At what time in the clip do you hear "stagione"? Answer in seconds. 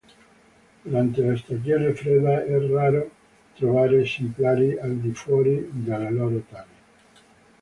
1.37-1.93